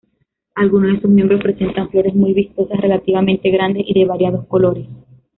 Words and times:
Algunos 0.55 0.95
de 0.95 1.01
sus 1.01 1.11
miembros 1.11 1.43
presentan 1.43 1.91
flores 1.91 2.15
muy 2.15 2.33
vistosas, 2.33 2.81
relativamente 2.81 3.51
grandes 3.51 3.83
y 3.85 3.93
de 3.99 4.07
variados 4.07 4.47
colores. 4.47 4.87